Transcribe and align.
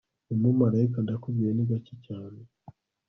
ni 0.27 0.33
umumarayika 0.37 0.97
ndakubwiye 1.05 1.51
ni 1.53 1.63
gake 1.69 1.93
cyane 2.05 2.39